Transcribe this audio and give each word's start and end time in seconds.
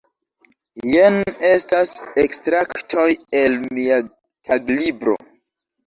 Jen 0.91 1.17
estas 1.51 1.93
ekstraktoj 2.25 3.07
el 3.45 3.61
mia 3.79 4.03
taglibro. 4.07 5.21